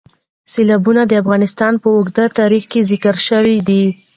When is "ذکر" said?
2.91-3.15